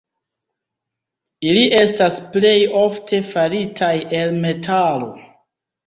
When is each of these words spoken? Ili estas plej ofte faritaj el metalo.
Ili 1.51 1.67
estas 1.81 2.17
plej 2.33 2.57
ofte 2.83 3.23
faritaj 3.31 3.95
el 4.25 4.37
metalo. 4.51 5.17